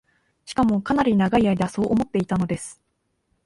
[0.45, 2.81] しかも、かなり永い間そう思っていたのです